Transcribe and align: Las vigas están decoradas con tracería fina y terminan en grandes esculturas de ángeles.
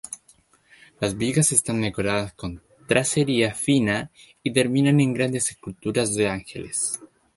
Las 0.99 1.15
vigas 1.15 1.51
están 1.51 1.79
decoradas 1.81 2.33
con 2.33 2.63
tracería 2.87 3.53
fina 3.53 4.09
y 4.41 4.51
terminan 4.51 4.99
en 4.99 5.13
grandes 5.13 5.51
esculturas 5.51 6.15
de 6.15 6.27
ángeles. 6.27 6.99